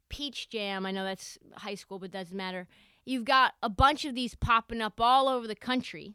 [0.08, 0.86] Peach Jam.
[0.86, 2.66] I know that's high school, but doesn't matter.
[3.08, 6.12] You've got a bunch of these popping up all over the country.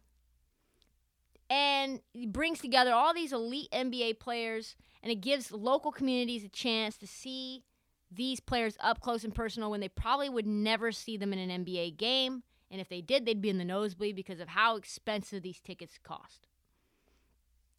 [1.49, 6.49] And it brings together all these elite NBA players and it gives local communities a
[6.49, 7.63] chance to see
[8.11, 11.65] these players up close and personal when they probably would never see them in an
[11.65, 12.43] NBA game.
[12.69, 15.97] And if they did, they'd be in the nosebleed because of how expensive these tickets
[16.03, 16.45] cost.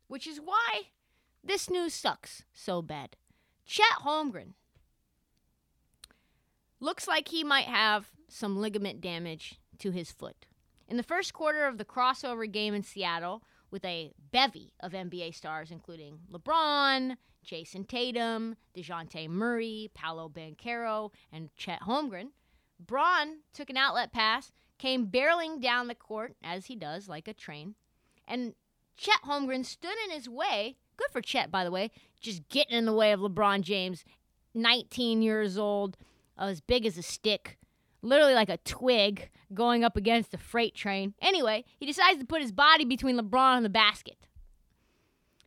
[0.08, 0.88] Which is why
[1.44, 3.14] this news sucks so bad.
[3.64, 4.54] Chet Holmgren
[6.80, 10.46] looks like he might have some ligament damage to his foot.
[10.88, 15.34] In the first quarter of the crossover game in Seattle, with a bevy of NBA
[15.34, 22.30] stars, including LeBron, Jayson Tatum, Dejounte Murray, Paolo Banchero, and Chet Holmgren,
[22.78, 27.34] Bron took an outlet pass, came barreling down the court, as he does, like a
[27.34, 27.76] train,
[28.26, 28.54] and
[28.96, 30.76] Chet Holmgren stood in his way.
[30.96, 34.04] Good for Chet, by the way, just getting in the way of LeBron James,
[34.54, 35.96] 19 years old,
[36.36, 37.58] as big as a stick,
[38.04, 41.14] literally like a twig going up against a freight train.
[41.20, 44.28] Anyway, he decides to put his body between LeBron and the basket.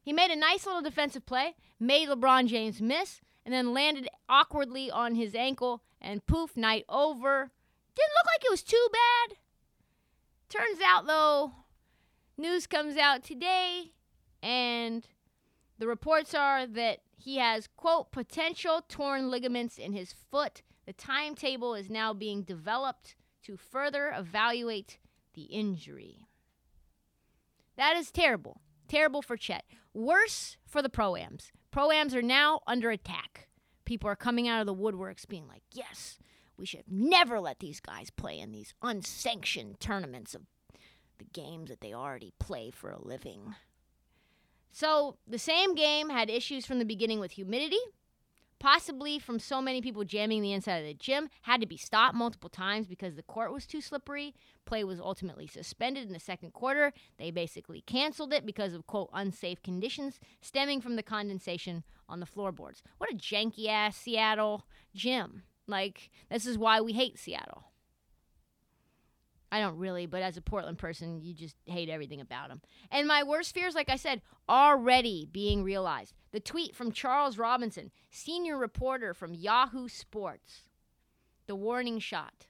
[0.01, 4.89] He made a nice little defensive play, made LeBron James miss, and then landed awkwardly
[4.89, 7.51] on his ankle, and poof, night over.
[7.95, 9.37] Didn't look like it was too bad.
[10.49, 11.51] Turns out, though,
[12.37, 13.91] news comes out today,
[14.41, 15.07] and
[15.77, 21.75] the reports are that he has, quote, potential torn ligaments in his foot the timetable
[21.75, 24.97] is now being developed to further evaluate
[25.33, 26.25] the injury.
[27.75, 28.61] That is terrible.
[28.87, 29.65] Terrible for Chet.
[29.93, 31.51] Worse for the proams.
[31.75, 33.49] Proams are now under attack.
[33.83, 36.17] People are coming out of the woodworks being like, yes,
[36.55, 40.43] we should never let these guys play in these unsanctioned tournaments of
[41.19, 43.55] the games that they already play for a living.
[44.71, 47.79] So, the same game had issues from the beginning with humidity,
[48.59, 52.15] possibly from so many people jamming the inside of the gym, had to be stopped
[52.15, 54.33] multiple times because the court was too slippery.
[54.65, 56.93] Play was ultimately suspended in the second quarter.
[57.17, 62.25] They basically canceled it because of, quote, unsafe conditions stemming from the condensation on the
[62.25, 62.81] floorboards.
[62.97, 64.65] What a janky ass Seattle
[64.95, 65.43] gym.
[65.67, 67.65] Like, this is why we hate Seattle.
[69.51, 72.61] I don't really, but as a Portland person, you just hate everything about him.
[72.91, 76.13] And my worst fears, like I said, already being realized.
[76.31, 80.63] The tweet from Charles Robinson, senior reporter from Yahoo Sports.
[81.47, 82.47] the warning shot.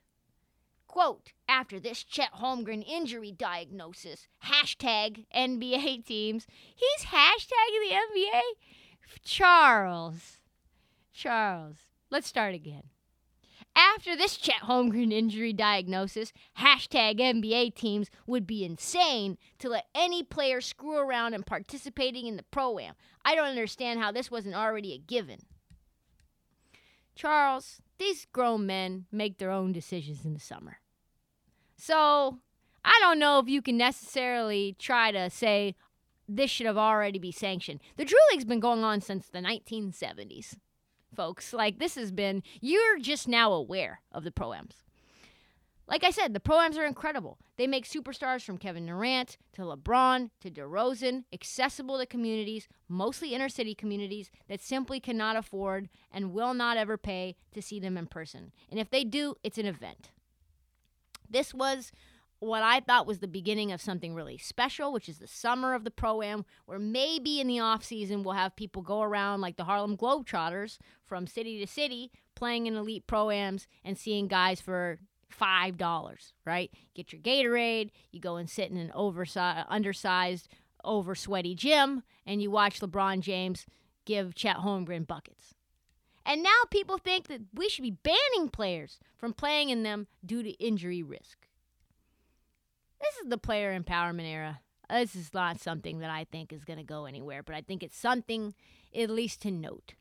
[0.87, 6.47] Quote, after this Chet Holmgren injury diagnosis, hashtag NBA teams.
[6.75, 8.41] He's hashtagging the NBA?
[9.23, 10.37] Charles.
[11.13, 11.77] Charles.
[12.09, 12.83] Let's start again.
[13.77, 20.23] After this Chet Holmgren injury diagnosis, hashtag NBA teams would be insane to let any
[20.23, 22.95] player screw around in participating in the pro am.
[23.23, 25.41] I don't understand how this wasn't already a given.
[27.13, 30.79] Charles, these grown men make their own decisions in the summer.
[31.75, 32.39] So
[32.83, 35.75] I don't know if you can necessarily try to say
[36.27, 37.81] this should have already be sanctioned.
[37.95, 40.55] The Drew League's been going on since the 1970s,
[41.15, 41.53] folks.
[41.53, 44.83] Like this has been, you're just now aware of the proams.
[45.87, 47.39] Like I said, the proams are incredible.
[47.55, 53.47] They make superstars from Kevin Durant to LeBron to DeRozan accessible to communities, mostly inner
[53.47, 58.07] city communities that simply cannot afford and will not ever pay to see them in
[58.07, 58.51] person.
[58.69, 60.09] And if they do, it's an event.
[61.29, 61.93] This was
[62.39, 65.83] what I thought was the beginning of something really special, which is the summer of
[65.83, 69.57] the pro am, where maybe in the off season we'll have people go around like
[69.57, 74.61] the Harlem Globetrotters from city to city playing in elite pro ams and seeing guys
[74.61, 76.33] for five dollars.
[76.45, 76.71] Right?
[76.93, 80.47] Get your Gatorade, you go and sit in an oversized, undersized,
[80.83, 83.65] over sweaty gym, and you watch LeBron James
[84.05, 85.55] give Chet Holmgren buckets.
[86.25, 90.43] And now people think that we should be banning players from playing in them due
[90.43, 91.46] to injury risk.
[92.99, 94.59] This is the player empowerment era.
[94.89, 97.83] This is not something that I think is going to go anywhere, but I think
[97.83, 98.53] it's something
[98.95, 99.93] at least to note.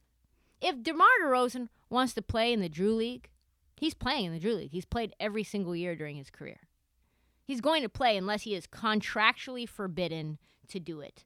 [0.61, 3.29] If DeMar DeRozan wants to play in the Drew League,
[3.77, 4.73] he's playing in the Drew League.
[4.73, 6.61] He's played every single year during his career.
[7.45, 10.39] He's going to play unless he is contractually forbidden
[10.69, 11.25] to do it.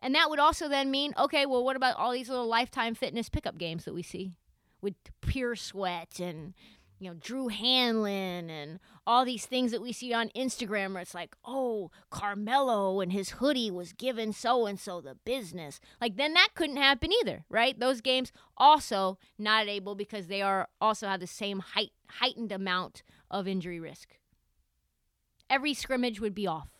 [0.00, 3.28] And that would also then mean, okay, well, what about all these little lifetime fitness
[3.28, 4.32] pickup games that we see
[4.80, 6.54] with Pure Sweat and
[6.98, 11.14] you know Drew Hanlen and all these things that we see on Instagram where it's
[11.14, 15.80] like, oh, Carmelo and his hoodie was given so and so the business.
[16.00, 17.78] Like then that couldn't happen either, right?
[17.78, 23.02] Those games also not able because they are also have the same height, heightened amount
[23.30, 24.16] of injury risk.
[25.48, 26.75] Every scrimmage would be off.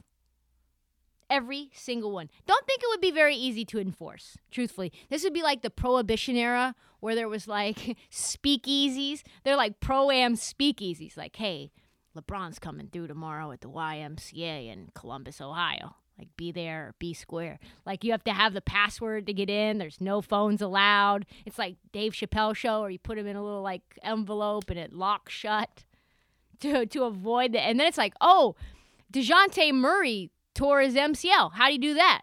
[1.28, 2.30] Every single one.
[2.46, 4.92] Don't think it would be very easy to enforce, truthfully.
[5.10, 9.22] This would be like the prohibition era where there was like speakeasies.
[9.42, 11.16] They're like pro am speakeasies.
[11.16, 11.72] Like, hey,
[12.16, 15.96] LeBron's coming through tomorrow at the YMCA in Columbus, Ohio.
[16.18, 17.58] Like, be there, be square.
[17.84, 19.76] Like, you have to have the password to get in.
[19.76, 21.26] There's no phones allowed.
[21.44, 24.78] It's like Dave Chappelle show, where you put them in a little like envelope and
[24.78, 25.84] it locks shut
[26.60, 27.62] to to avoid that.
[27.62, 28.54] And then it's like, oh,
[29.12, 31.52] Dejounte Murray tore his MCL.
[31.52, 32.22] How do you do that?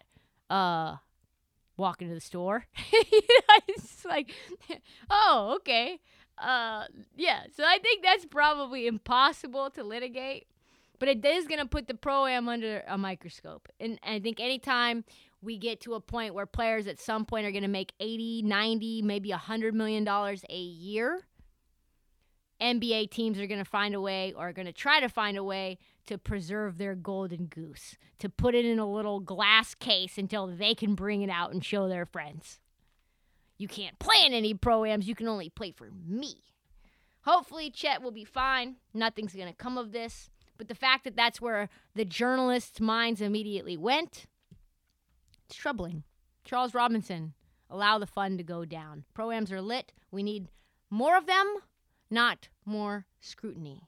[0.50, 0.98] Uh,
[1.78, 2.66] walk into the store.
[3.68, 4.32] it's like,
[5.10, 6.00] oh, okay.
[6.38, 7.44] Uh, yeah.
[7.56, 10.48] So I think that's probably impossible to litigate,
[11.00, 13.70] but it is going to put the pro am under a microscope.
[13.80, 15.06] And I think anytime
[15.42, 18.42] we get to a point where players at some point are going to make 80,
[18.44, 21.22] 90, maybe 100 million dollars a year,
[22.62, 25.38] NBA teams are going to find a way or are going to try to find
[25.38, 30.18] a way to preserve their golden goose, to put it in a little glass case
[30.18, 32.60] until they can bring it out and show their friends.
[33.58, 36.36] You can't play in any proams, you can only play for me.
[37.22, 38.76] Hopefully, Chet will be fine.
[38.94, 40.30] Nothing's going to come of this.
[40.58, 44.26] But the fact that that's where the journalists' minds immediately went,
[45.46, 46.04] it's troubling.
[46.44, 47.34] Charles Robinson,
[47.70, 49.06] allow the fun to go down.
[49.18, 49.94] Proams are lit.
[50.12, 50.50] We need
[50.90, 51.56] more of them,
[52.12, 53.88] not more scrutiny.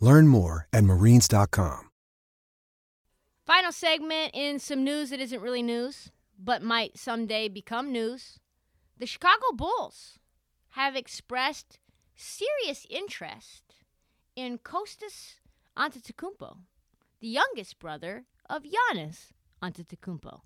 [0.00, 1.90] Learn more at marines.com.
[3.46, 8.38] Final segment in some news that isn't really news, but might someday become news.
[8.98, 10.18] The Chicago Bulls
[10.70, 11.78] have expressed
[12.14, 13.64] serious interest
[14.36, 15.34] in Kostas
[15.76, 16.58] Antetokounmpo,
[17.20, 19.30] the youngest brother of Giannis
[19.62, 20.40] Antetokounmpo.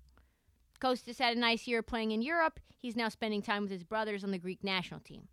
[0.81, 2.59] Kostas had a nice year playing in Europe.
[2.77, 5.27] He's now spending time with his brothers on the Greek national team.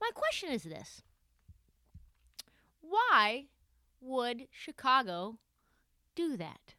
[0.00, 1.02] My question is this
[3.20, 3.48] Why
[4.00, 5.36] would Chicago
[6.14, 6.74] do that?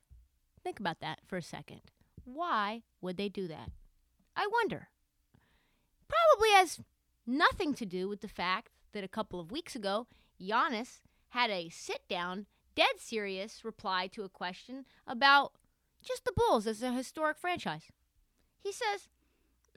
[0.64, 1.82] Think about that for a second.
[2.24, 3.70] Why would they do that?
[4.36, 4.88] I wonder.
[6.08, 6.80] Probably has
[7.28, 10.08] nothing to do with the fact that a couple of weeks ago,
[10.42, 15.52] Giannis had a sit down, dead serious reply to a question about
[16.02, 17.92] just the Bulls as a historic franchise.
[18.58, 19.10] He says,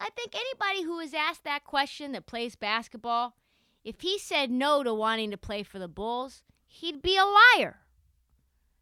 [0.00, 3.36] I think anybody who is asked that question that plays basketball,
[3.84, 6.42] if he said no to wanting to play for the Bulls,
[6.74, 7.76] he'd be a liar.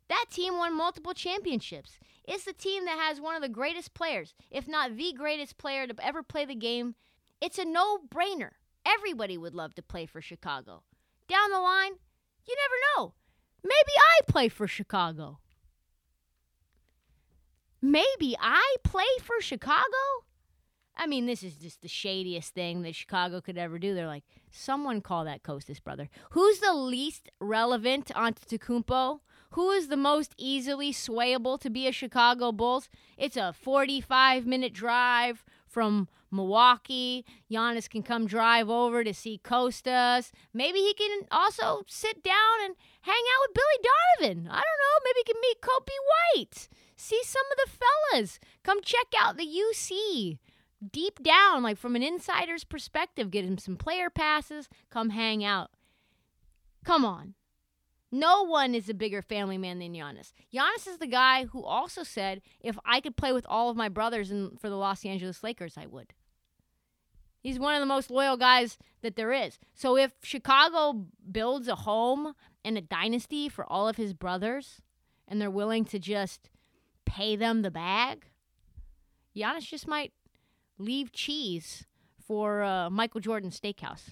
[0.09, 1.99] That team won multiple championships.
[2.25, 5.87] It's the team that has one of the greatest players, if not the greatest player
[5.87, 6.95] to ever play the game.
[7.41, 8.51] It's a no brainer.
[8.87, 10.83] Everybody would love to play for Chicago.
[11.29, 11.93] Down the line,
[12.47, 13.15] you never know.
[13.63, 15.39] Maybe I play for Chicago.
[17.81, 20.25] Maybe I play for Chicago?
[20.97, 23.95] I mean, this is just the shadiest thing that Chicago could ever do.
[23.95, 26.09] They're like, someone call that Kostas brother.
[26.31, 29.21] Who's the least relevant Antetokounmpo?
[29.53, 32.89] Who is the most easily swayable to be a Chicago Bulls?
[33.19, 37.25] It's a 45 minute drive from Milwaukee.
[37.51, 40.31] Giannis can come drive over to see Kostas.
[40.55, 44.49] Maybe he can also sit down and hang out with Billy Donovan.
[44.49, 44.99] I don't know.
[45.05, 46.69] Maybe he can meet Coby White.
[46.97, 47.79] See some of the
[48.13, 48.39] fellas.
[48.63, 50.39] Come check out the UC
[50.91, 55.71] deep down, like from an insider's perspective, get him some player passes, come hang out.
[56.85, 57.35] Come on.
[58.11, 60.33] No one is a bigger family man than Giannis.
[60.53, 63.89] Giannis is the guy who also said, if I could play with all of my
[63.89, 66.13] brothers in, for the Los Angeles Lakers, I would.
[67.41, 69.59] He's one of the most loyal guys that there is.
[69.75, 74.83] So if Chicago builds a home and a dynasty for all of his brothers,
[75.27, 76.51] and they're willing to just
[77.07, 78.27] pay them the bag,
[79.35, 80.13] Giannis just might
[80.79, 81.87] leave cheese
[82.27, 84.11] for uh, Michael Jordan Steakhouse.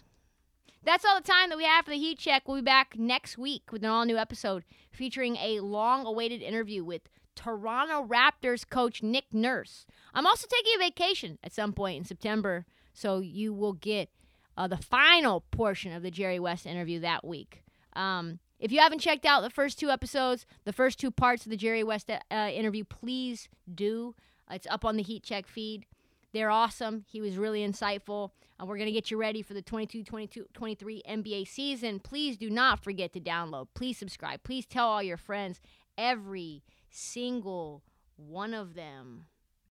[0.83, 2.49] That's all the time that we have for the Heat Check.
[2.49, 6.83] We'll be back next week with an all new episode featuring a long awaited interview
[6.83, 7.03] with
[7.35, 9.85] Toronto Raptors coach Nick Nurse.
[10.15, 14.09] I'm also taking a vacation at some point in September, so you will get
[14.57, 17.63] uh, the final portion of the Jerry West interview that week.
[17.95, 21.51] Um, if you haven't checked out the first two episodes, the first two parts of
[21.51, 24.15] the Jerry West uh, interview, please do.
[24.51, 25.87] It's up on the Heat Check feed.
[26.33, 27.05] They're awesome.
[27.09, 28.31] He was really insightful.
[28.59, 31.99] And we're going to get you ready for the 22 22 23 NBA season.
[31.99, 33.68] Please do not forget to download.
[33.74, 34.43] Please subscribe.
[34.43, 35.61] Please tell all your friends.
[35.97, 37.83] Every single
[38.16, 39.26] one of them